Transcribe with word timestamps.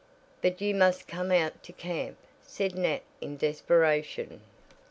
"But 0.41 0.61
you 0.61 0.73
must 0.73 1.07
come 1.07 1.31
out 1.31 1.61
to 1.61 1.71
camp," 1.71 2.17
said 2.41 2.73
Nat 2.73 3.03
in 3.21 3.37
desperation. 3.37 4.41